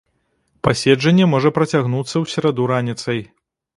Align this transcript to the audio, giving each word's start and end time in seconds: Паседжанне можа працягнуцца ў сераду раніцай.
Паседжанне 0.67 1.27
можа 1.33 1.49
працягнуцца 1.57 2.13
ў 2.13 2.25
сераду 2.33 2.63
раніцай. 2.73 3.19